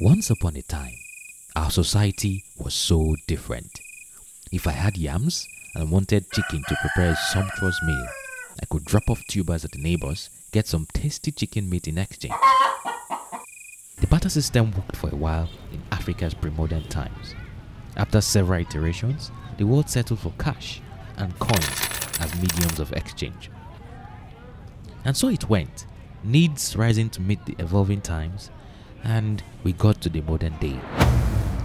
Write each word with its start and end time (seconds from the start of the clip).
Once 0.00 0.30
upon 0.30 0.56
a 0.56 0.62
time, 0.62 0.94
our 1.54 1.70
society 1.70 2.42
was 2.56 2.72
so 2.72 3.14
different. 3.26 3.78
If 4.50 4.66
I 4.66 4.70
had 4.70 4.96
yams 4.96 5.46
and 5.74 5.90
wanted 5.90 6.30
chicken 6.32 6.62
to 6.66 6.76
prepare 6.80 7.12
a 7.12 7.16
sumptuous 7.16 7.78
meal, 7.84 8.06
I 8.62 8.66
could 8.70 8.86
drop 8.86 9.10
off 9.10 9.22
tubers 9.26 9.66
at 9.66 9.72
the 9.72 9.82
neighbors, 9.82 10.30
get 10.50 10.66
some 10.66 10.86
tasty 10.94 11.30
chicken 11.30 11.68
meat 11.68 11.88
in 11.88 11.98
exchange. 11.98 12.32
The 14.00 14.06
barter 14.06 14.30
system 14.30 14.72
worked 14.72 14.96
for 14.96 15.10
a 15.10 15.16
while 15.16 15.50
in 15.70 15.82
Africa's 15.92 16.32
pre-modern 16.32 16.84
times. 16.84 17.34
After 17.94 18.22
several 18.22 18.62
iterations, 18.62 19.30
the 19.58 19.66
world 19.66 19.90
settled 19.90 20.20
for 20.20 20.32
cash 20.38 20.80
and 21.18 21.38
coins 21.38 22.18
as 22.18 22.34
mediums 22.36 22.80
of 22.80 22.94
exchange. 22.94 23.50
And 25.04 25.14
so 25.14 25.28
it 25.28 25.50
went, 25.50 25.84
needs 26.24 26.76
rising 26.76 27.10
to 27.10 27.20
meet 27.20 27.44
the 27.44 27.56
evolving 27.58 28.00
times, 28.00 28.50
and 29.04 29.42
we 29.62 29.72
got 29.72 30.00
to 30.02 30.08
the 30.08 30.20
modern 30.22 30.56
day. 30.58 30.78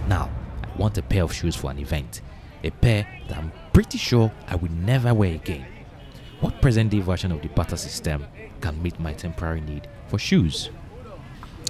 Now, 0.08 0.30
I 0.62 0.78
want 0.78 0.98
a 0.98 1.02
pair 1.02 1.22
of 1.24 1.32
shoes 1.32 1.56
for 1.56 1.70
an 1.70 1.78
event, 1.78 2.20
a 2.64 2.70
pair 2.70 3.06
that 3.28 3.38
I'm 3.38 3.52
pretty 3.72 3.98
sure 3.98 4.32
I 4.46 4.56
will 4.56 4.70
never 4.70 5.14
wear 5.14 5.34
again. 5.34 5.66
What 6.40 6.60
present 6.62 6.90
day 6.90 7.00
version 7.00 7.32
of 7.32 7.42
the 7.42 7.48
barter 7.48 7.76
system 7.76 8.26
can 8.60 8.82
meet 8.82 8.98
my 9.00 9.12
temporary 9.12 9.60
need 9.60 9.88
for 10.06 10.18
shoes? 10.18 10.70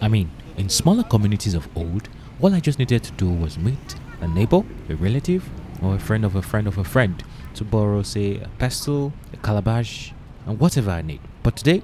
I 0.01 0.09
mean, 0.09 0.31
in 0.57 0.69
smaller 0.69 1.03
communities 1.03 1.55
of 1.55 1.69
old, 1.77 2.09
all 2.41 2.55
I 2.55 2.61
just 2.61 2.79
needed 2.79 3.03
to 3.05 3.13
do 3.13 3.29
was 3.29 3.59
meet 3.59 3.97
a 4.21 4.29
neighbor, 4.29 4.63
a 4.89 4.95
relative, 4.95 5.49
or 5.83 5.95
a 5.95 5.99
friend 5.99 6.25
of 6.25 6.35
a 6.37 6.43
friend 6.43 6.67
of 6.67 6.79
a 6.79 6.85
friend 6.85 7.23
to 7.55 7.65
borrow, 7.65 8.03
say, 8.03 8.39
a 8.39 8.49
pestle, 8.59 9.13
a 9.33 9.37
calabash, 9.39 10.13
and 10.47 10.59
whatever 10.59 10.91
I 10.91 11.03
need. 11.03 11.21
But 11.43 11.57
today, 11.57 11.83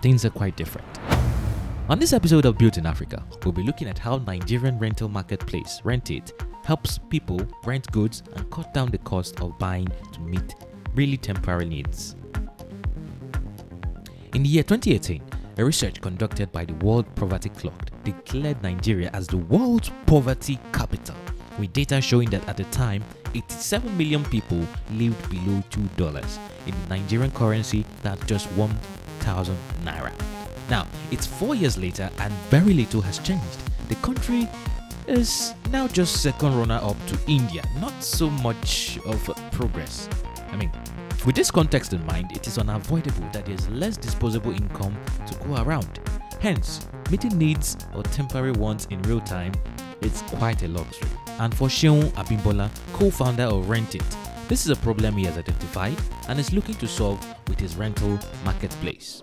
things 0.00 0.24
are 0.24 0.30
quite 0.30 0.56
different. 0.56 0.97
On 1.88 1.98
this 1.98 2.12
episode 2.12 2.44
of 2.44 2.58
Built 2.58 2.76
in 2.76 2.84
Africa, 2.84 3.24
we'll 3.42 3.52
be 3.52 3.62
looking 3.62 3.88
at 3.88 3.98
how 3.98 4.18
Nigerian 4.18 4.78
rental 4.78 5.08
marketplace 5.08 5.80
Rentit 5.82 6.32
helps 6.62 6.98
people 6.98 7.40
rent 7.64 7.90
goods 7.92 8.22
and 8.36 8.50
cut 8.50 8.74
down 8.74 8.90
the 8.90 8.98
cost 8.98 9.40
of 9.40 9.58
buying 9.58 9.88
to 10.12 10.20
meet 10.20 10.54
really 10.94 11.16
temporary 11.16 11.64
needs. 11.64 12.14
In 14.34 14.42
the 14.42 14.48
year 14.50 14.62
2018, 14.64 15.22
a 15.56 15.64
research 15.64 16.02
conducted 16.02 16.52
by 16.52 16.66
the 16.66 16.74
World 16.74 17.06
Poverty 17.14 17.48
Clock 17.48 17.88
declared 18.04 18.62
Nigeria 18.62 19.08
as 19.14 19.26
the 19.26 19.38
world's 19.38 19.90
poverty 20.04 20.58
capital, 20.74 21.16
with 21.58 21.72
data 21.72 22.02
showing 22.02 22.28
that 22.28 22.46
at 22.50 22.58
the 22.58 22.64
time, 22.64 23.02
87 23.34 23.96
million 23.96 24.24
people 24.26 24.62
lived 24.92 25.30
below 25.30 25.62
$2 25.70 26.38
in 26.66 26.74
Nigerian 26.90 27.30
currency 27.30 27.86
that's 28.02 28.26
just 28.26 28.46
1,000 28.52 29.56
naira. 29.84 30.37
Now, 30.70 30.86
it's 31.10 31.26
four 31.26 31.54
years 31.54 31.78
later 31.78 32.10
and 32.18 32.32
very 32.50 32.74
little 32.74 33.00
has 33.00 33.18
changed. 33.18 33.58
The 33.88 33.94
country 33.96 34.48
is 35.06 35.54
now 35.70 35.88
just 35.88 36.22
second 36.22 36.58
runner 36.58 36.78
up 36.82 36.96
to 37.06 37.18
India, 37.26 37.64
not 37.80 38.02
so 38.02 38.28
much 38.28 38.98
of 39.06 39.24
progress. 39.52 40.08
I 40.50 40.56
mean, 40.56 40.70
with 41.24 41.34
this 41.34 41.50
context 41.50 41.94
in 41.94 42.04
mind, 42.06 42.32
it 42.36 42.46
is 42.46 42.58
unavoidable 42.58 43.26
that 43.32 43.46
there's 43.46 43.68
less 43.70 43.96
disposable 43.96 44.52
income 44.52 44.96
to 45.26 45.34
go 45.46 45.62
around. 45.62 46.00
Hence, 46.40 46.86
meeting 47.10 47.36
needs 47.38 47.76
or 47.94 48.02
temporary 48.02 48.52
wants 48.52 48.86
in 48.86 49.00
real 49.02 49.20
time 49.20 49.52
is 50.02 50.22
quite 50.22 50.62
a 50.62 50.68
luxury. 50.68 51.08
And 51.40 51.54
for 51.54 51.68
Seun 51.68 52.10
Abimbola, 52.12 52.70
co-founder 52.92 53.44
of 53.44 53.64
Rentit, 53.66 54.04
this 54.48 54.64
is 54.66 54.70
a 54.70 54.76
problem 54.76 55.16
he 55.16 55.24
has 55.24 55.38
identified 55.38 55.96
and 56.28 56.38
is 56.38 56.52
looking 56.52 56.74
to 56.76 56.86
solve 56.86 57.24
with 57.48 57.58
his 57.58 57.76
rental 57.76 58.18
marketplace 58.44 59.22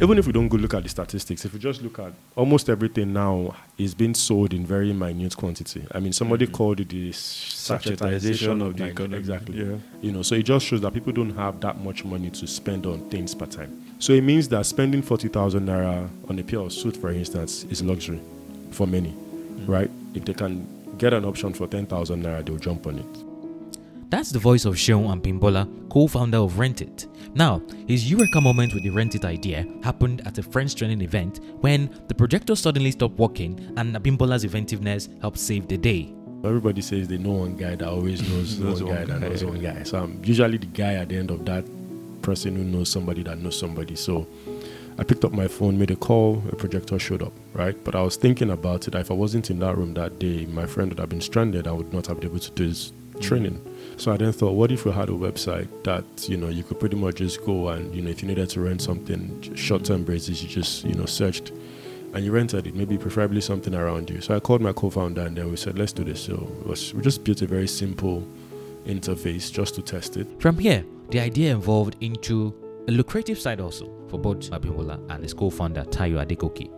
even 0.00 0.18
if 0.18 0.26
we 0.26 0.32
don't 0.32 0.48
go 0.48 0.58
look 0.58 0.74
at 0.74 0.82
the 0.82 0.88
statistics, 0.88 1.44
if 1.44 1.52
we 1.54 1.58
just 1.58 1.80
look 1.80 1.98
at 1.98 2.12
almost 2.34 2.68
everything 2.68 3.12
now 3.12 3.54
is 3.78 3.94
being 3.94 4.14
sold 4.14 4.52
in 4.52 4.66
very 4.66 4.92
minute 4.92 5.34
quantity. 5.36 5.86
I 5.92 6.00
mean, 6.00 6.12
somebody 6.12 6.44
mm-hmm. 6.46 6.54
called 6.54 6.80
it 6.80 6.90
the 6.90 7.10
sachetization 7.10 8.66
of 8.66 8.76
the 8.76 8.86
economy. 8.86 9.16
Exactly. 9.16 9.58
Yeah. 9.58 9.76
You 10.02 10.12
know, 10.12 10.22
so 10.22 10.34
it 10.34 10.42
just 10.42 10.66
shows 10.66 10.82
that 10.82 10.92
people 10.92 11.12
don't 11.12 11.34
have 11.36 11.60
that 11.60 11.80
much 11.80 12.04
money 12.04 12.30
to 12.30 12.46
spend 12.46 12.84
on 12.84 13.08
things 13.08 13.34
per 13.34 13.46
time. 13.46 13.84
So 13.98 14.12
it 14.12 14.22
means 14.22 14.48
that 14.50 14.66
spending 14.66 15.00
forty 15.00 15.28
thousand 15.28 15.66
naira 15.66 16.08
on 16.28 16.38
a 16.38 16.42
pair 16.42 16.60
of 16.60 16.72
suit, 16.72 16.96
for 16.96 17.10
instance, 17.10 17.64
is 17.64 17.82
luxury 17.82 18.20
for 18.70 18.86
many, 18.86 19.10
mm-hmm. 19.10 19.70
right? 19.70 19.90
If 20.14 20.26
they 20.26 20.34
can 20.34 20.66
get 20.98 21.14
an 21.14 21.24
option 21.24 21.54
for 21.54 21.66
ten 21.66 21.86
thousand 21.86 22.22
naira, 22.22 22.44
they'll 22.44 22.58
jump 22.58 22.86
on 22.86 22.98
it. 22.98 23.25
That's 24.08 24.30
the 24.30 24.38
voice 24.38 24.64
of 24.64 24.74
Seun 24.76 25.20
Abimbola, 25.20 25.66
co-founder 25.90 26.38
of 26.38 26.52
Rentit. 26.52 27.08
Now, 27.34 27.60
his 27.88 28.08
eureka 28.08 28.40
moment 28.40 28.72
with 28.72 28.84
the 28.84 28.90
Rentit 28.90 29.24
idea 29.24 29.66
happened 29.82 30.22
at 30.24 30.38
a 30.38 30.44
friends 30.44 30.74
training 30.76 31.00
event 31.00 31.40
when 31.60 31.90
the 32.06 32.14
projector 32.14 32.54
suddenly 32.54 32.92
stopped 32.92 33.18
working 33.18 33.58
and 33.76 33.96
Abimbola's 33.96 34.44
inventiveness 34.44 35.08
helped 35.20 35.38
save 35.38 35.66
the 35.66 35.76
day. 35.76 36.14
Everybody 36.44 36.82
says 36.82 37.08
they 37.08 37.18
know 37.18 37.32
one 37.32 37.56
guy 37.56 37.74
that 37.74 37.88
always 37.88 38.22
knows 38.60 38.60
one 38.60 38.94
guy 38.94 39.04
that 39.06 39.20
knows 39.20 39.44
one 39.44 39.60
guy. 39.60 39.82
So 39.82 40.04
I'm 40.04 40.22
usually 40.24 40.58
the 40.58 40.66
guy 40.66 40.94
at 40.94 41.08
the 41.08 41.16
end 41.16 41.32
of 41.32 41.44
that 41.46 41.64
person 42.22 42.54
who 42.54 42.62
knows 42.62 42.88
somebody 42.88 43.24
that 43.24 43.38
knows 43.38 43.58
somebody. 43.58 43.96
So 43.96 44.24
I 44.98 45.02
picked 45.02 45.24
up 45.24 45.32
my 45.32 45.48
phone, 45.48 45.78
made 45.78 45.90
a 45.90 45.96
call, 45.96 46.44
a 46.52 46.54
projector 46.54 46.98
showed 47.00 47.22
up, 47.22 47.32
right? 47.54 47.76
But 47.82 47.96
I 47.96 48.02
was 48.02 48.14
thinking 48.14 48.50
about 48.50 48.86
it. 48.86 48.94
If 48.94 49.10
I 49.10 49.14
wasn't 49.14 49.50
in 49.50 49.58
that 49.58 49.76
room 49.76 49.94
that 49.94 50.20
day, 50.20 50.46
my 50.46 50.64
friend 50.64 50.90
would 50.90 51.00
have 51.00 51.08
been 51.08 51.20
stranded. 51.20 51.66
I 51.66 51.72
would 51.72 51.92
not 51.92 52.06
have 52.06 52.20
been 52.20 52.30
able 52.30 52.38
to 52.38 52.50
do 52.52 52.64
his 52.64 52.92
mm. 53.14 53.20
training. 53.20 53.60
So 53.96 54.12
I 54.12 54.16
then 54.16 54.32
thought, 54.32 54.52
what 54.52 54.70
if 54.70 54.84
we 54.84 54.92
had 54.92 55.08
a 55.08 55.12
website 55.12 55.68
that 55.84 56.04
you 56.28 56.36
know 56.36 56.48
you 56.48 56.62
could 56.62 56.78
pretty 56.78 56.96
much 56.96 57.16
just 57.16 57.44
go 57.44 57.68
and 57.68 57.94
you 57.94 58.02
know 58.02 58.10
if 58.10 58.22
you 58.22 58.28
needed 58.28 58.50
to 58.50 58.60
rent 58.60 58.82
something 58.82 59.54
short-term 59.54 60.04
basis, 60.04 60.42
you 60.42 60.48
just 60.48 60.84
you 60.84 60.94
know 60.94 61.06
searched 61.06 61.52
and 62.16 62.24
you 62.24 62.32
rented 62.32 62.66
it, 62.66 62.74
maybe 62.74 62.96
preferably 62.96 63.42
something 63.42 63.74
around 63.74 64.08
you. 64.08 64.20
So 64.22 64.34
I 64.34 64.40
called 64.40 64.62
my 64.62 64.72
co-founder 64.72 65.20
and 65.20 65.36
then 65.36 65.50
we 65.50 65.56
said, 65.56 65.78
let's 65.78 65.92
do 65.92 66.02
this. 66.02 66.24
So 66.24 66.50
was, 66.64 66.94
we 66.94 67.02
just 67.02 67.24
built 67.24 67.42
a 67.42 67.46
very 67.46 67.68
simple 67.68 68.26
interface 68.86 69.52
just 69.52 69.74
to 69.74 69.82
test 69.82 70.16
it. 70.16 70.26
From 70.40 70.56
here, 70.56 70.82
the 71.10 71.20
idea 71.20 71.54
evolved 71.54 71.96
into 72.00 72.54
a 72.88 72.90
lucrative 72.90 73.38
side 73.38 73.60
also 73.60 73.92
for 74.08 74.18
both 74.18 74.50
Abimbola 74.50 74.98
and 75.10 75.22
his 75.22 75.34
co-founder 75.34 75.84
Tayo 75.84 76.24
Adegoke. 76.24 76.70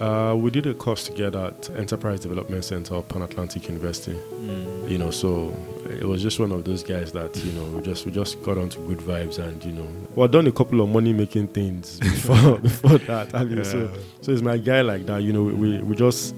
Uh, 0.00 0.34
we 0.34 0.50
did 0.50 0.66
a 0.66 0.72
course 0.72 1.04
together 1.04 1.46
at 1.46 1.68
Enterprise 1.76 2.20
Development 2.20 2.64
Center 2.64 2.94
of 2.94 3.06
Pan 3.08 3.20
Atlantic 3.20 3.68
University. 3.68 4.14
Mm. 4.14 4.90
You 4.90 4.96
know, 4.96 5.10
so 5.10 5.54
it 5.90 6.04
was 6.04 6.22
just 6.22 6.40
one 6.40 6.52
of 6.52 6.64
those 6.64 6.82
guys 6.82 7.12
that 7.12 7.36
you 7.44 7.52
know 7.52 7.64
we 7.64 7.82
just 7.82 8.06
we 8.06 8.12
just 8.12 8.42
got 8.42 8.56
onto 8.56 8.80
good 8.88 8.98
vibes 8.98 9.38
and 9.38 9.62
you 9.62 9.72
know 9.72 9.86
well 10.14 10.26
done 10.26 10.46
a 10.46 10.52
couple 10.52 10.80
of 10.80 10.88
money 10.88 11.12
making 11.12 11.48
things 11.48 11.98
before 12.00 12.58
before 12.70 12.98
that. 12.98 13.34
I 13.34 13.44
mean, 13.44 13.58
yeah. 13.58 13.62
so 13.62 13.92
so 14.22 14.32
it's 14.32 14.40
my 14.40 14.56
guy 14.56 14.80
like 14.80 15.04
that. 15.04 15.22
You 15.22 15.34
know, 15.34 15.42
we 15.42 15.78
we 15.82 15.94
just 15.94 16.34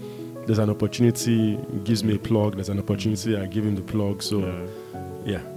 there's 0.46 0.58
an 0.58 0.70
opportunity, 0.70 1.56
gives 1.84 2.02
me 2.02 2.16
a 2.16 2.18
plug. 2.18 2.56
There's 2.56 2.68
an 2.68 2.80
opportunity, 2.80 3.36
I 3.36 3.46
give 3.46 3.64
him 3.64 3.76
the 3.76 3.82
plug. 3.82 4.22
So 4.22 4.40
yeah. 5.24 5.38
yeah. 5.38 5.51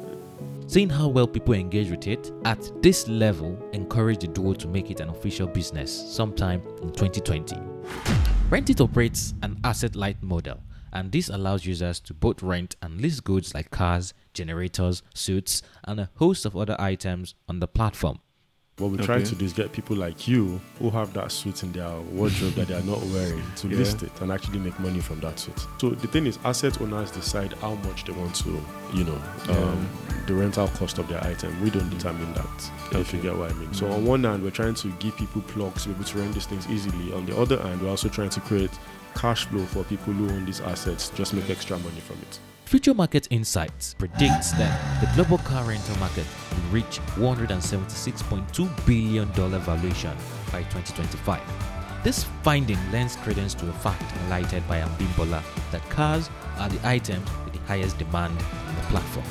Seeing 0.68 0.90
how 0.90 1.08
well 1.08 1.28
people 1.28 1.53
engage 1.53 1.92
with 1.92 2.08
it 2.08 2.31
at 2.44 2.72
this 2.81 3.08
level 3.08 3.56
encouraged 3.72 4.22
the 4.22 4.28
duo 4.28 4.53
to 4.53 4.68
make 4.68 4.90
it 4.90 5.00
an 5.00 5.09
official 5.09 5.46
business 5.46 5.92
sometime 5.92 6.62
in 6.81 6.92
2020. 6.92 7.56
Rentit 8.50 8.81
operates 8.81 9.36
an 9.44 9.59
asset 9.64 9.96
light 9.96 10.22
model, 10.24 10.64
and 10.92 11.12
this 11.12 11.30
allows 11.30 11.68
users 11.68 12.00
to 12.00 12.16
both 12.16 12.42
rent 12.42 12.76
and 12.81 13.00
lease 13.00 13.20
goods 13.20 13.53
like 13.53 13.70
cars, 13.70 14.16
generators, 14.34 15.03
suits, 15.14 15.62
and 15.84 16.00
a 16.00 16.09
host 16.16 16.48
of 16.48 16.58
other 16.58 16.76
items 16.80 17.36
on 17.47 17.59
the 17.59 17.68
platform. 17.68 18.20
What 18.78 18.91
we 18.91 18.97
okay. 18.97 19.06
try 19.06 19.22
to 19.24 19.36
do 19.36 19.46
is 19.46 19.53
get 19.53 19.72
people 19.72 19.96
like 19.96 20.28
you 20.28 20.59
who 20.80 20.90
have 20.90 21.13
that 21.13 21.31
suit 21.31 21.63
in 21.63 21.72
their 21.72 21.97
wardrobe 22.12 22.56
that 22.56 22.68
they 22.68 22.74
are 22.74 22.84
not 22.84 23.02
wearing 23.03 23.41
to 23.56 23.69
yeah. 23.69 23.78
list 23.78 24.03
it 24.03 24.12
and 24.19 24.34
actually 24.34 24.59
make 24.59 24.78
money 24.81 25.00
from 25.00 25.22
that 25.22 25.40
suit. 25.40 25.66
So 25.80 25.91
the 25.91 26.08
thing 26.08 26.28
is, 26.28 26.38
asset 26.44 26.81
owners 26.81 27.09
decide 27.09 27.53
how 27.53 27.75
much 27.75 28.03
they 28.03 28.12
want 28.12 28.35
to, 28.35 28.62
you 28.94 29.06
know, 29.06 29.22
yeah. 29.47 29.58
um, 29.59 29.90
the 30.28 30.34
rental 30.34 30.68
cost 30.68 30.97
of 30.97 31.08
their 31.08 31.24
item. 31.24 31.58
We 31.64 31.69
don't 31.69 31.90
determine 31.90 32.34
that, 32.34 32.72
okay. 32.88 33.00
if 33.00 33.14
you 33.14 33.22
get 33.22 33.38
what 33.38 33.50
I 33.50 33.53
mean. 33.53 33.74
So 33.74 33.90
on 33.90 34.06
one 34.06 34.25
hand, 34.25 34.44
we're 34.44 34.50
trying 34.50 34.75
to 34.75 34.90
give 35.00 35.16
people 35.16 35.41
plugs 35.44 35.84
to 35.84 35.90
be 35.90 35.96
able 35.96 36.03
to 36.03 36.18
rent 36.18 36.34
these 36.34 36.46
things 36.46 36.68
easily. 36.68 37.14
On 37.14 37.25
the 37.25 37.38
other 37.38 37.58
hand, 37.62 37.81
we're 37.81 37.90
also 37.90 38.09
trying 38.09 38.31
to 38.31 38.41
create 38.41 38.72
cash 39.16 39.46
flow 39.46 39.64
for 39.64 39.85
people 39.85 40.12
who 40.12 40.29
own 40.29 40.46
these 40.46 40.59
assets, 40.59 41.11
just 41.11 41.34
make 41.34 41.50
extra 41.50 41.79
money 41.79 42.02
from 42.02 42.17
it. 42.23 42.40
Future 42.66 42.96
Market 42.96 43.28
Insights 43.29 43.94
predicts 43.94 44.52
that 44.53 45.00
the 45.00 45.08
global 45.14 45.38
car 45.46 45.64
rental 45.66 45.96
market 46.00 46.26
will 46.52 46.72
reach 46.72 47.00
$176.2 47.16 48.85
billion 48.88 49.28
valuation 49.32 50.17
by 50.52 50.64
2025. 50.64 51.41
This 52.03 52.23
finding 52.41 52.79
lends 52.91 53.17
credence 53.17 53.53
to 53.56 53.70
a 53.70 53.73
fact 53.73 54.02
highlighted 54.02 54.67
by 54.67 54.79
Abimbola 54.79 55.44
that 55.72 55.88
cars 55.91 56.32
are 56.58 56.67
the 56.67 56.88
items 56.88 57.29
with 57.44 57.53
the 57.53 57.59
highest 57.67 58.00
demand 58.00 58.35
on 58.67 58.76
the 58.76 58.82
platform. 58.90 59.26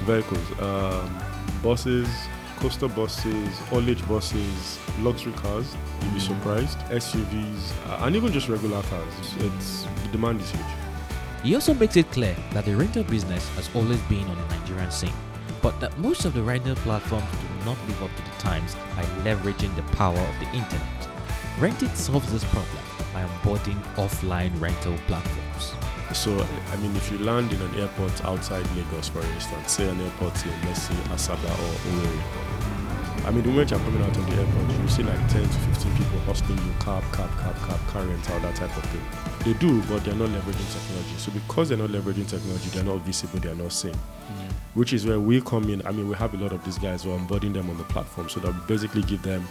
Vehicles, 0.00 0.60
um, 0.60 1.16
buses, 1.62 2.08
coaster 2.56 2.88
buses, 2.88 3.58
haulage 3.70 4.06
buses, 4.08 4.80
luxury 4.98 5.32
cars, 5.34 5.76
you'd 6.02 6.14
be 6.14 6.18
mm. 6.18 6.26
surprised, 6.26 6.78
SUVs, 6.90 7.70
uh, 7.86 8.04
and 8.04 8.16
even 8.16 8.32
just 8.32 8.48
regular 8.48 8.82
cars. 8.82 9.14
It's, 9.38 9.84
the 10.02 10.08
demand 10.10 10.40
is 10.40 10.50
huge. 10.50 10.79
He 11.42 11.54
also 11.54 11.72
makes 11.72 11.96
it 11.96 12.10
clear 12.12 12.36
that 12.52 12.66
the 12.66 12.76
rental 12.76 13.02
business 13.04 13.48
has 13.56 13.70
always 13.74 14.00
been 14.02 14.28
on 14.28 14.36
the 14.36 14.56
Nigerian 14.56 14.90
scene, 14.90 15.14
but 15.62 15.78
that 15.80 15.96
most 15.98 16.26
of 16.26 16.34
the 16.34 16.42
rental 16.42 16.76
platforms 16.76 17.24
do 17.30 17.64
not 17.64 17.78
live 17.88 18.02
up 18.02 18.10
to 18.14 18.22
the 18.22 18.36
times 18.38 18.76
by 18.94 19.04
leveraging 19.24 19.74
the 19.74 19.82
power 19.96 20.18
of 20.18 20.38
the 20.38 20.46
internet. 20.46 21.08
Rentit 21.58 21.96
solves 21.96 22.30
this 22.30 22.44
problem 22.44 22.84
by 23.14 23.22
onboarding 23.24 23.80
offline 23.96 24.52
rental 24.60 24.96
platforms. 25.06 25.74
So, 26.12 26.32
I 26.72 26.76
mean, 26.76 26.94
if 26.96 27.10
you 27.10 27.18
land 27.18 27.52
in 27.52 27.62
an 27.62 27.74
airport 27.76 28.22
outside 28.24 28.66
Lagos, 28.76 29.08
for 29.08 29.22
instance, 29.22 29.72
say 29.72 29.88
an 29.88 30.00
airport 30.00 30.44
in, 30.44 30.52
let's 30.66 30.82
say, 30.82 30.94
Asaba 31.14 31.44
or 31.44 31.74
Owerri, 31.88 32.59
I 33.26 33.30
mean, 33.30 33.42
the 33.42 33.50
moment 33.50 33.70
you're 33.70 33.80
coming 33.80 34.02
out 34.02 34.16
of 34.16 34.26
the 34.26 34.36
airport, 34.36 34.80
you 34.80 34.88
see 34.88 35.02
like 35.02 35.18
10 35.28 35.42
to 35.42 35.48
15 35.48 35.92
people 35.96 36.18
hustling 36.20 36.58
you, 36.58 36.72
cab, 36.80 37.02
cab, 37.12 37.30
cab, 37.38 37.54
cab, 37.66 37.86
car 37.88 38.02
rental, 38.04 38.40
that 38.40 38.56
type 38.56 38.76
of 38.76 38.84
thing. 38.84 39.02
They 39.44 39.58
do, 39.58 39.80
but 39.82 40.04
they're 40.04 40.14
not 40.14 40.30
leveraging 40.30 40.72
technology. 40.72 41.16
So, 41.18 41.30
because 41.32 41.68
they're 41.68 41.78
not 41.78 41.90
leveraging 41.90 42.28
technology, 42.28 42.70
they're 42.70 42.84
not 42.84 42.98
visible, 43.02 43.38
they're 43.40 43.54
not 43.54 43.72
seen. 43.72 43.92
Mm. 43.92 44.52
Which 44.74 44.92
is 44.92 45.06
where 45.06 45.20
we 45.20 45.40
come 45.40 45.68
in. 45.68 45.86
I 45.86 45.90
mean, 45.90 46.08
we 46.08 46.14
have 46.16 46.34
a 46.34 46.36
lot 46.36 46.52
of 46.52 46.64
these 46.64 46.78
guys, 46.78 47.06
we're 47.06 47.16
onboarding 47.16 47.52
them 47.52 47.68
on 47.70 47.76
the 47.78 47.84
platform 47.84 48.28
so 48.28 48.40
that 48.40 48.54
we 48.54 48.60
basically 48.66 49.02
give 49.02 49.22
them 49.22 49.46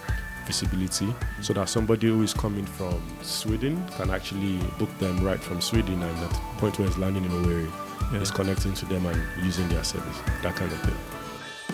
visibility 0.50 1.14
so 1.42 1.54
that 1.54 1.70
somebody 1.70 2.08
who 2.08 2.24
is 2.24 2.34
coming 2.34 2.66
from 2.66 3.00
Sweden 3.22 3.86
can 3.98 4.10
actually 4.10 4.58
book 4.80 4.90
them 4.98 5.24
right 5.24 5.40
from 5.40 5.62
Sweden 5.62 6.02
and 6.02 6.18
at 6.24 6.30
the 6.32 6.40
point 6.58 6.80
where 6.80 6.88
it's 6.88 6.98
landing 6.98 7.24
in 7.24 7.30
Owerri 7.32 7.72
yeah. 8.12 8.20
is 8.20 8.32
connecting 8.32 8.74
to 8.74 8.86
them 8.88 9.06
and 9.06 9.46
using 9.46 9.70
their 9.70 9.84
service, 9.84 10.18
that 10.42 10.56
kind 10.56 10.72
of 10.72 10.82
thing. 10.82 11.19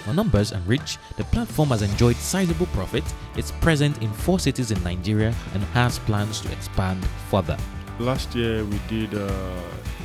On 0.08 0.16
numbers 0.16 0.52
and 0.52 0.66
reach, 0.68 0.98
the 1.18 1.24
platform 1.26 1.70
has 1.70 1.82
enjoyed 1.82 2.16
sizable 2.18 2.68
profit. 2.68 3.04
It's 3.36 3.52
present 3.52 4.02
in 4.04 4.12
four 4.12 4.40
cities 4.40 4.72
in 4.72 4.82
Nigeria 4.84 5.34
and 5.54 5.64
has 5.74 5.98
plans 6.00 6.42
to 6.42 6.52
expand 6.52 7.04
further. 7.30 7.58
Last 8.00 8.36
year 8.36 8.64
we 8.66 8.80
did 8.88 9.14
uh, 9.16 9.30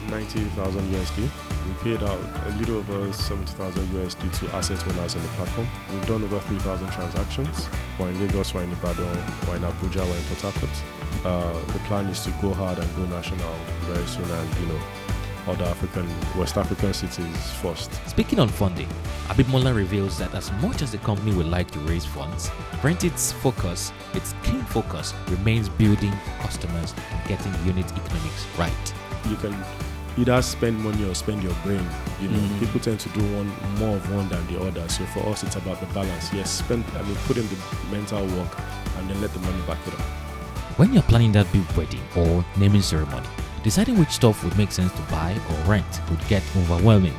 90,000 0.08 0.81
USD. 0.93 1.29
We 1.67 1.75
paid 1.82 2.02
out 2.02 2.19
a 2.47 2.56
little 2.58 2.76
over 2.76 3.12
70,000 3.12 3.87
USD 3.88 4.38
to 4.38 4.56
asset 4.56 4.82
owners 4.88 5.17
on 5.17 5.23
the 5.23 5.29
platform. 5.29 5.69
We've 5.93 6.06
done 6.06 6.25
over 6.25 6.41
3,000 6.41 6.91
transactions. 6.93 7.69
We're 7.99 8.08
in 8.08 8.20
Lagos, 8.26 8.55
we're 8.55 8.62
in 8.62 8.73
Ibadan, 8.73 9.06
we're 9.47 9.56
in 9.56 9.62
Abuja, 9.62 10.06
we're 10.06 10.17
in 10.17 10.25
Port 10.25 10.41
Harcourt. 10.55 10.82
Uh, 11.25 11.52
the 11.73 11.79
plan 11.81 12.06
is 12.06 12.25
to 12.25 12.31
go 12.41 12.55
hard 12.55 12.79
and 12.79 12.97
go 12.97 13.05
national 13.06 13.55
very 13.82 14.06
soon 14.06 14.31
and, 14.31 14.55
you 14.61 14.67
know, 14.67 14.81
other 15.47 15.65
African, 15.65 16.09
West 16.39 16.57
African 16.57 16.93
cities 16.93 17.51
first. 17.63 17.93
Speaking 18.09 18.39
on 18.41 18.49
funding, 18.49 18.89
Abimbola 19.29 19.75
reveals 19.75 20.19
that 20.19 20.35
as 20.35 20.51
much 20.63 20.83
as 20.83 20.93
the 20.93 20.99
company 20.99 21.35
would 21.35 21.47
like 21.47 21.71
to 21.71 21.79
raise 21.81 22.05
funds, 22.05 22.51
Rentit's 22.83 23.33
focus, 23.33 23.93
its 24.15 24.35
key 24.43 24.59
focus, 24.69 25.15
remains 25.29 25.69
building 25.69 26.13
customers 26.41 26.95
and 27.11 27.29
getting 27.29 27.53
unit 27.67 27.87
economics 27.87 28.47
right. 28.59 28.95
You 29.29 29.37
can 29.37 29.55
either 30.19 30.43
spend 30.43 30.79
money 30.79 31.09
or 31.09 31.15
spend 31.15 31.43
your 31.43 31.55
brain. 31.63 31.87
You 32.21 32.29
know, 32.29 32.39
mm-hmm. 32.39 32.59
people 32.59 32.81
tend 32.81 33.01
to 33.01 33.09
do 33.11 33.21
one 33.37 33.49
more 33.79 33.97
of 33.97 34.15
one 34.15 34.29
than 34.29 34.47
the 34.49 34.61
other. 34.61 34.89
So 34.89 35.05
for 35.07 35.27
us, 35.29 35.43
it's 35.43 35.57
about 35.57 35.81
the 35.81 35.87
balance. 35.87 36.33
Yes, 36.33 36.51
spend. 36.51 36.85
I 36.97 37.03
mean, 37.03 37.17
put 37.27 37.37
in 37.37 37.47
the 37.49 37.57
mental 37.91 38.25
work 38.39 38.59
and 38.99 39.09
then 39.09 39.21
let 39.21 39.33
the 39.33 39.41
money 39.41 39.63
back 39.67 39.79
it 39.87 39.95
up. 39.95 40.01
When 40.77 40.93
you're 40.93 41.03
planning 41.03 41.33
that 41.33 41.51
big 41.53 41.65
wedding 41.73 42.03
or 42.17 42.45
naming 42.57 42.83
ceremony, 42.83 43.27
deciding 43.62 43.99
which 43.99 44.11
stuff 44.11 44.43
would 44.45 44.57
make 44.57 44.73
sense 44.73 44.93
to 44.93 45.03
buy 45.03 45.33
or 45.51 45.71
rent 45.71 46.01
would 46.11 46.27
get 46.29 46.43
overwhelming. 46.57 47.15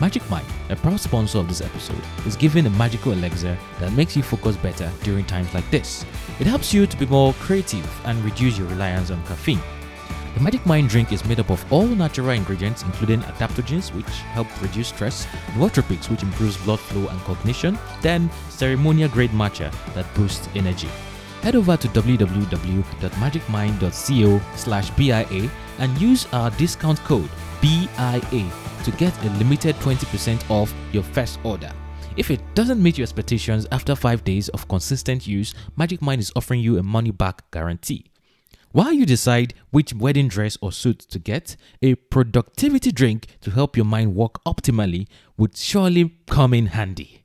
Magic 0.00 0.28
Mind, 0.30 0.46
a 0.70 0.76
proud 0.76 0.98
sponsor 0.98 1.38
of 1.38 1.48
this 1.48 1.60
episode, 1.60 2.02
is 2.26 2.34
giving 2.34 2.64
a 2.64 2.70
magical 2.70 3.12
elixir 3.12 3.56
that 3.78 3.92
makes 3.92 4.16
you 4.16 4.22
focus 4.22 4.56
better 4.56 4.90
during 5.02 5.26
times 5.26 5.52
like 5.52 5.70
this. 5.70 6.06
It 6.38 6.46
helps 6.46 6.72
you 6.72 6.86
to 6.86 6.96
be 6.96 7.04
more 7.04 7.34
creative 7.34 7.86
and 8.06 8.24
reduce 8.24 8.56
your 8.56 8.68
reliance 8.68 9.10
on 9.10 9.22
caffeine. 9.26 9.60
The 10.34 10.40
Magic 10.40 10.64
Mind 10.64 10.88
drink 10.88 11.12
is 11.12 11.24
made 11.26 11.40
up 11.40 11.50
of 11.50 11.70
all 11.70 11.86
natural 11.86 12.30
ingredients, 12.30 12.82
including 12.82 13.20
adaptogens, 13.20 13.92
which 13.94 14.06
help 14.06 14.46
reduce 14.62 14.88
stress, 14.88 15.26
nootropics, 15.54 16.08
which 16.08 16.22
improves 16.22 16.56
blood 16.58 16.80
flow 16.80 17.08
and 17.08 17.20
cognition, 17.22 17.78
then 18.00 18.30
ceremonial 18.48 19.08
grade 19.10 19.32
matcha 19.32 19.70
that 19.92 20.06
boosts 20.14 20.48
energy. 20.54 20.88
Head 21.42 21.56
over 21.56 21.76
to 21.76 21.88
www.magicmind.co 21.88 24.40
slash 24.56 24.90
BIA 24.90 25.50
and 25.78 26.00
use 26.00 26.26
our 26.32 26.50
discount 26.52 26.98
code 27.00 27.28
BIA 27.62 28.50
to 28.84 28.90
get 28.98 29.24
a 29.24 29.30
limited 29.38 29.74
20% 29.76 30.50
off 30.50 30.74
your 30.92 31.02
first 31.02 31.40
order. 31.42 31.72
If 32.16 32.30
it 32.30 32.40
doesn't 32.54 32.82
meet 32.82 32.98
your 32.98 33.04
expectations 33.04 33.66
after 33.72 33.94
5 33.94 34.24
days 34.24 34.48
of 34.50 34.68
consistent 34.68 35.26
use, 35.26 35.54
Magic 35.76 36.02
Mind 36.02 36.20
is 36.20 36.30
offering 36.36 36.60
you 36.60 36.76
a 36.78 36.82
money 36.82 37.10
back 37.10 37.50
guarantee. 37.50 38.04
While 38.72 38.92
you 38.92 39.06
decide 39.06 39.54
which 39.70 39.94
wedding 39.94 40.28
dress 40.28 40.58
or 40.60 40.72
suit 40.72 40.98
to 40.98 41.18
get, 41.18 41.56
a 41.82 41.94
productivity 41.94 42.92
drink 42.92 43.26
to 43.40 43.50
help 43.50 43.76
your 43.76 43.86
mind 43.86 44.14
work 44.14 44.44
optimally 44.44 45.08
would 45.36 45.56
surely 45.56 46.14
come 46.26 46.52
in 46.52 46.66
handy. 46.66 47.24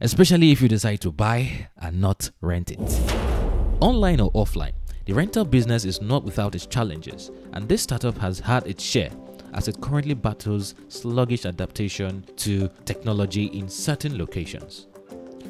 Especially 0.00 0.50
if 0.50 0.62
you 0.62 0.68
decide 0.68 1.00
to 1.02 1.12
buy 1.12 1.68
and 1.76 2.00
not 2.00 2.30
rent 2.40 2.70
it. 2.70 3.21
Online 3.82 4.20
or 4.20 4.30
offline, 4.34 4.70
the 5.06 5.12
rental 5.12 5.44
business 5.44 5.84
is 5.84 6.00
not 6.00 6.22
without 6.22 6.54
its 6.54 6.66
challenges, 6.66 7.32
and 7.52 7.68
this 7.68 7.82
startup 7.82 8.16
has 8.16 8.38
had 8.38 8.64
its 8.64 8.80
share 8.80 9.10
as 9.54 9.66
it 9.66 9.80
currently 9.80 10.14
battles 10.14 10.76
sluggish 10.86 11.46
adaptation 11.46 12.24
to 12.36 12.70
technology 12.84 13.46
in 13.46 13.68
certain 13.68 14.16
locations. 14.16 14.86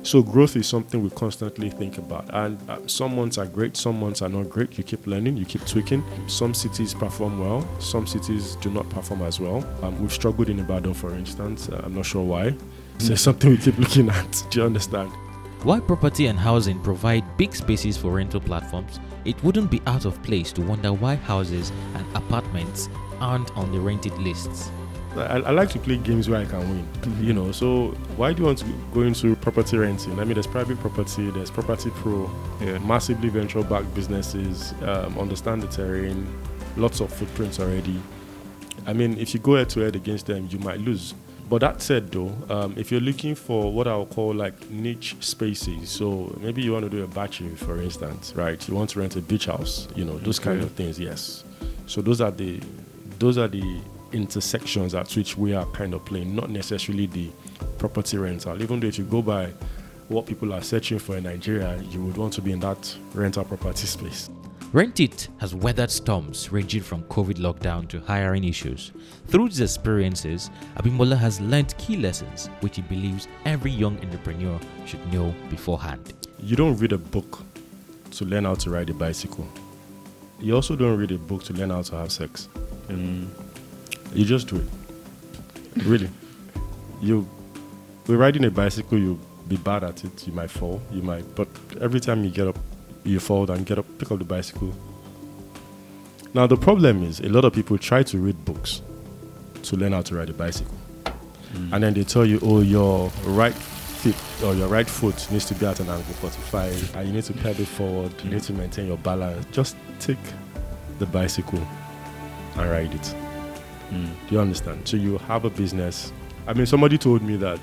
So 0.02 0.22
growth 0.22 0.56
is 0.56 0.66
something 0.66 1.02
we 1.02 1.10
constantly 1.10 1.68
think 1.68 1.98
about, 1.98 2.30
and 2.32 2.58
uh, 2.70 2.78
some 2.86 3.16
months 3.16 3.36
are 3.36 3.44
great, 3.44 3.76
some 3.76 4.00
months 4.00 4.22
are 4.22 4.30
not 4.30 4.48
great. 4.48 4.78
You 4.78 4.84
keep 4.84 5.06
learning, 5.06 5.36
you 5.36 5.44
keep 5.44 5.66
tweaking. 5.66 6.02
Some 6.26 6.54
cities 6.54 6.94
perform 6.94 7.38
well, 7.38 7.68
some 7.80 8.06
cities 8.06 8.56
do 8.62 8.70
not 8.70 8.88
perform 8.88 9.20
as 9.20 9.40
well. 9.40 9.62
Um, 9.82 10.00
we've 10.00 10.10
struggled 10.10 10.48
in 10.48 10.58
Ibadan, 10.58 10.94
for 10.94 11.14
instance. 11.14 11.68
Uh, 11.68 11.82
I'm 11.84 11.94
not 11.94 12.06
sure 12.06 12.24
why. 12.24 12.56
So 12.96 13.12
it's 13.12 13.20
something 13.20 13.50
we 13.50 13.58
keep 13.58 13.76
looking 13.78 14.08
at. 14.08 14.42
Do 14.48 14.60
you 14.60 14.64
understand? 14.64 15.12
While 15.64 15.80
property 15.80 16.26
and 16.26 16.36
housing 16.36 16.80
provide 16.80 17.36
big 17.36 17.54
spaces 17.54 17.96
for 17.96 18.14
rental 18.14 18.40
platforms, 18.40 18.98
it 19.24 19.40
wouldn't 19.44 19.70
be 19.70 19.80
out 19.86 20.04
of 20.06 20.20
place 20.24 20.50
to 20.54 20.60
wonder 20.60 20.92
why 20.92 21.14
houses 21.14 21.70
and 21.94 22.04
apartments 22.16 22.88
aren't 23.20 23.56
on 23.56 23.70
the 23.70 23.78
rented 23.78 24.12
lists. 24.18 24.72
I, 25.14 25.36
I, 25.38 25.50
like 25.50 25.68
to 25.70 25.78
play 25.78 25.98
games 25.98 26.28
where 26.28 26.40
I 26.40 26.46
can 26.46 26.58
win. 26.68 26.84
Mm-hmm. 27.02 27.24
You 27.24 27.32
know, 27.32 27.52
so 27.52 27.88
why 28.16 28.32
do 28.32 28.40
you 28.40 28.46
want 28.46 28.58
to 28.58 28.66
go 28.92 29.02
into 29.02 29.36
property 29.36 29.78
renting? 29.78 30.18
I 30.18 30.24
mean, 30.24 30.34
there's 30.34 30.48
private 30.48 30.80
property, 30.80 31.30
there's 31.30 31.50
property 31.50 31.90
pro, 31.90 32.28
yeah. 32.60 32.78
massively 32.78 33.28
venture 33.28 33.62
backed 33.62 33.94
businesses, 33.94 34.74
um, 34.82 35.16
understand 35.16 35.62
the 35.62 35.68
terrain, 35.68 36.26
lots 36.76 36.98
of 36.98 37.12
footprints 37.12 37.60
already. 37.60 38.02
I 38.84 38.94
mean, 38.94 39.16
if 39.16 39.32
you 39.32 39.38
go 39.38 39.54
head 39.54 39.68
to 39.70 39.80
head 39.80 39.94
against 39.94 40.26
them, 40.26 40.48
you 40.50 40.58
might 40.58 40.80
lose. 40.80 41.14
But 41.52 41.60
that 41.60 41.82
said, 41.82 42.10
though, 42.10 42.34
um, 42.48 42.72
if 42.78 42.90
you're 42.90 43.02
looking 43.02 43.34
for 43.34 43.70
what 43.70 43.86
I'll 43.86 44.06
call 44.06 44.32
like 44.32 44.70
niche 44.70 45.16
spaces, 45.20 45.90
so 45.90 46.34
maybe 46.40 46.62
you 46.62 46.72
want 46.72 46.84
to 46.84 46.88
do 46.88 47.04
a 47.04 47.06
battery, 47.06 47.54
for 47.54 47.78
instance, 47.82 48.32
right? 48.34 48.66
You 48.66 48.74
want 48.74 48.88
to 48.88 49.00
rent 49.00 49.16
a 49.16 49.20
beach 49.20 49.44
house, 49.44 49.86
you 49.94 50.06
know, 50.06 50.16
those 50.16 50.40
okay. 50.40 50.52
kind 50.52 50.62
of 50.62 50.72
things. 50.72 50.98
Yes. 50.98 51.44
So 51.84 52.00
those 52.00 52.22
are 52.22 52.30
the 52.30 52.58
those 53.18 53.36
are 53.36 53.48
the 53.48 53.82
intersections 54.12 54.94
at 54.94 55.14
which 55.14 55.36
we 55.36 55.52
are 55.52 55.66
kind 55.72 55.92
of 55.92 56.02
playing, 56.06 56.34
not 56.34 56.48
necessarily 56.48 57.04
the 57.04 57.30
property 57.76 58.16
rental. 58.16 58.62
Even 58.62 58.80
though 58.80 58.86
if 58.86 58.96
you 58.96 59.04
go 59.04 59.20
by 59.20 59.52
what 60.08 60.24
people 60.24 60.54
are 60.54 60.62
searching 60.62 60.98
for 60.98 61.18
in 61.18 61.24
Nigeria, 61.24 61.78
you 61.90 62.02
would 62.02 62.16
want 62.16 62.32
to 62.32 62.40
be 62.40 62.52
in 62.52 62.60
that 62.60 62.96
rental 63.12 63.44
property 63.44 63.86
space. 63.86 64.30
Rentit 64.72 65.28
has 65.38 65.54
weathered 65.54 65.90
storms 65.90 66.50
ranging 66.50 66.80
from 66.80 67.02
COVID 67.02 67.34
lockdown 67.34 67.86
to 67.88 68.00
hiring 68.00 68.44
issues. 68.44 68.92
Through 69.26 69.50
these 69.50 69.60
experiences, 69.60 70.48
Abimbola 70.76 71.14
has 71.18 71.42
learned 71.42 71.76
key 71.76 71.98
lessons 71.98 72.48
which 72.60 72.76
he 72.76 72.82
believes 72.82 73.28
every 73.44 73.70
young 73.70 73.98
entrepreneur 73.98 74.58
should 74.86 75.12
know 75.12 75.34
beforehand. 75.50 76.14
You 76.38 76.56
don't 76.56 76.78
read 76.78 76.92
a 76.92 76.98
book 76.98 77.40
to 78.12 78.24
learn 78.24 78.44
how 78.44 78.54
to 78.54 78.70
ride 78.70 78.88
a 78.88 78.94
bicycle. 78.94 79.46
You 80.40 80.54
also 80.54 80.74
don't 80.74 80.96
read 80.96 81.12
a 81.12 81.18
book 81.18 81.44
to 81.44 81.52
learn 81.52 81.68
how 81.68 81.82
to 81.82 81.96
have 81.96 82.10
sex. 82.10 82.48
Mm. 82.88 83.28
You 84.14 84.24
just 84.24 84.48
do 84.48 84.56
it. 84.56 85.84
really. 85.84 86.08
You, 87.02 87.28
we're 88.06 88.16
riding 88.16 88.46
a 88.46 88.50
bicycle, 88.50 88.96
you 88.96 89.20
be 89.48 89.58
bad 89.58 89.84
at 89.84 90.02
it, 90.02 90.26
you 90.26 90.32
might 90.32 90.50
fall, 90.50 90.80
you 90.90 91.02
might, 91.02 91.34
but 91.34 91.48
every 91.78 92.00
time 92.00 92.24
you 92.24 92.30
get 92.30 92.48
up, 92.48 92.56
you 93.04 93.20
fall 93.20 93.50
and 93.50 93.66
get 93.66 93.78
up, 93.78 93.86
pick 93.98 94.10
up 94.10 94.18
the 94.18 94.24
bicycle. 94.24 94.72
Now, 96.34 96.46
the 96.46 96.56
problem 96.56 97.02
is 97.02 97.20
a 97.20 97.28
lot 97.28 97.44
of 97.44 97.52
people 97.52 97.76
try 97.78 98.02
to 98.04 98.18
read 98.18 98.42
books 98.44 98.82
to 99.64 99.76
learn 99.76 99.92
how 99.92 100.02
to 100.02 100.16
ride 100.16 100.30
a 100.30 100.32
bicycle. 100.32 100.74
Mm. 101.52 101.72
And 101.72 101.84
then 101.84 101.94
they 101.94 102.04
tell 102.04 102.24
you, 102.24 102.38
oh, 102.42 102.60
your 102.60 103.08
right 103.24 103.54
feet 103.54 104.16
or 104.44 104.54
your 104.54 104.68
right 104.68 104.88
foot 104.88 105.30
needs 105.30 105.44
to 105.46 105.54
be 105.54 105.66
at 105.66 105.78
an 105.80 105.88
angle 105.88 106.14
45 106.14 106.96
and 106.96 107.06
you 107.06 107.14
need 107.14 107.24
to 107.24 107.32
pedal 107.34 107.64
forward, 107.64 108.12
you 108.24 108.30
need 108.30 108.42
to 108.42 108.52
maintain 108.52 108.86
your 108.86 108.96
balance. 108.98 109.44
Just 109.52 109.76
take 110.00 110.18
the 110.98 111.06
bicycle 111.06 111.64
and 112.56 112.70
ride 112.70 112.94
it. 112.94 113.14
Mm. 113.90 114.08
Do 114.28 114.34
you 114.34 114.40
understand? 114.40 114.88
So 114.88 114.96
you 114.96 115.18
have 115.18 115.44
a 115.44 115.50
business. 115.50 116.12
I 116.46 116.54
mean, 116.54 116.66
somebody 116.66 116.98
told 116.98 117.22
me 117.22 117.36
that, 117.36 117.60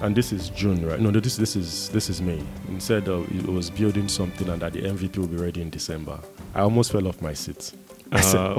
and 0.00 0.14
this 0.14 0.32
is 0.32 0.50
June, 0.50 0.86
right? 0.86 1.00
No, 1.00 1.10
this 1.10 1.36
this 1.36 1.56
is 1.56 1.88
this 1.90 2.10
is 2.10 2.20
May. 2.20 2.42
He 2.68 2.80
said 2.80 3.08
uh, 3.08 3.22
it 3.22 3.46
was 3.46 3.70
building 3.70 4.08
something 4.08 4.48
and 4.48 4.60
that 4.62 4.72
the 4.72 4.82
MVP 4.82 5.16
will 5.18 5.26
be 5.26 5.36
ready 5.36 5.62
in 5.62 5.70
December. 5.70 6.18
I 6.54 6.60
almost 6.60 6.92
fell 6.92 7.06
off 7.08 7.20
my 7.22 7.32
seat. 7.32 7.72
I 8.12 8.18
uh, 8.18 8.22
said, 8.22 8.56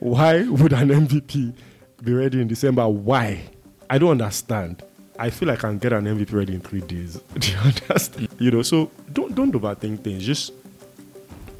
why 0.00 0.42
would 0.42 0.72
an 0.72 0.88
MVP 0.88 1.54
be 2.02 2.12
ready 2.12 2.40
in 2.40 2.48
December? 2.48 2.88
Why? 2.88 3.42
I 3.88 3.98
don't 3.98 4.10
understand. 4.10 4.82
I 5.18 5.30
feel 5.30 5.48
like 5.48 5.58
I 5.58 5.68
can 5.68 5.78
get 5.78 5.92
an 5.92 6.04
MVP 6.04 6.32
ready 6.32 6.54
in 6.54 6.60
three 6.60 6.80
days. 6.80 7.20
Do 7.38 7.50
you 7.50 7.58
understand? 7.58 8.28
You 8.38 8.50
know, 8.50 8.62
so 8.62 8.90
don't 9.12 9.34
don't 9.34 9.52
overthink 9.52 10.04
things. 10.04 10.24
Just 10.24 10.52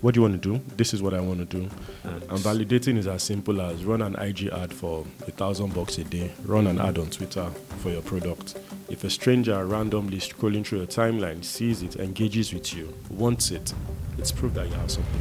what 0.01 0.15
do 0.15 0.19
you 0.19 0.23
want 0.23 0.41
to 0.41 0.53
do? 0.53 0.63
This 0.77 0.95
is 0.95 1.03
what 1.03 1.13
I 1.13 1.21
want 1.21 1.41
to 1.41 1.45
do. 1.45 1.69
And, 2.05 2.23
and 2.23 2.39
validating 2.39 2.97
is 2.99 3.09
as 3.09 3.23
simple 3.23 3.61
as 3.61 3.85
run 3.85 4.01
an 4.01 4.15
IG 4.15 4.47
ad 4.47 4.73
for 4.73 5.05
a 5.27 5.33
thousand 5.33 5.75
bucks 5.75 5.99
a 5.99 6.05
day, 6.05 6.31
run 6.45 6.69
an 6.69 6.81
ad 6.81 6.99
on 6.99 7.11
Twitter 7.11 7.51
for 7.79 7.91
your 7.91 8.03
product. 8.03 8.57
If 8.89 9.03
a 9.03 9.11
stranger 9.11 9.65
randomly 9.67 10.19
scrolling 10.19 10.65
through 10.65 10.79
your 10.79 10.87
timeline 10.87 11.45
sees 11.45 11.83
it, 11.83 11.97
engages 11.97 12.55
with 12.55 12.73
you, 12.75 12.95
wants 13.11 13.51
it, 13.51 13.75
it's 14.19 14.31
proof 14.31 14.55
that 14.55 14.69
you 14.69 14.75
have 14.75 14.91
something. 14.91 15.21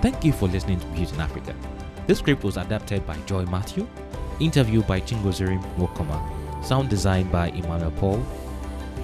Thank 0.00 0.24
you 0.24 0.32
for 0.32 0.48
listening 0.48 0.80
to 0.80 0.86
Built 0.88 1.12
in 1.12 1.20
Africa. 1.20 1.54
This 2.06 2.18
script 2.18 2.44
was 2.44 2.56
adapted 2.56 3.06
by 3.06 3.16
Joy 3.26 3.44
Matthew, 3.46 3.86
interview 4.40 4.82
by 4.82 5.00
Chingozirim 5.02 5.62
Wokoma, 5.76 6.64
sound 6.64 6.88
design 6.88 7.30
by 7.30 7.48
Emmanuel 7.48 7.90
Paul, 7.92 8.24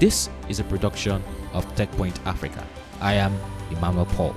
this 0.01 0.31
is 0.49 0.61
a 0.61 0.65
production 0.65 1.23
of 1.53 1.67
TechPoint 1.77 2.17
Africa. 2.27 2.67
I 3.01 3.15
am 3.15 3.39
Emmanuel 3.71 4.07
Paul. 4.07 4.35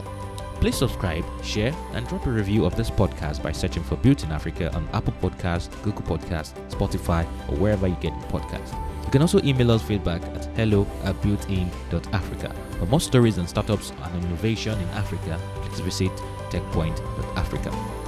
Please 0.59 0.75
subscribe, 0.75 1.25
share, 1.41 1.73
and 1.93 2.05
drop 2.07 2.25
a 2.25 2.29
review 2.29 2.65
of 2.65 2.75
this 2.75 2.89
podcast 2.89 3.41
by 3.41 3.53
searching 3.53 3.81
for 3.81 3.95
Built 3.97 4.23
in 4.23 4.31
Africa 4.31 4.73
on 4.75 4.87
Apple 4.93 5.13
Podcasts, 5.21 5.71
Google 5.81 6.03
Podcasts, 6.03 6.53
Spotify, 6.69 7.23
or 7.47 7.55
wherever 7.55 7.87
you 7.87 7.95
get 8.01 8.13
your 8.13 8.23
podcasts. 8.23 8.73
You 9.05 9.11
can 9.11 9.21
also 9.21 9.41
email 9.41 9.71
us 9.71 9.81
feedback 9.81 10.21
at 10.35 10.45
hello 10.57 10.85
at 11.03 11.15
builtin.africa. 11.21 12.53
For 12.79 12.85
more 12.85 13.01
stories 13.01 13.37
and 13.37 13.47
startups 13.47 13.93
and 14.03 14.25
innovation 14.25 14.77
in 14.77 14.87
Africa, 14.89 15.39
please 15.61 15.79
visit 15.79 16.11
techpoint.africa. 16.49 18.02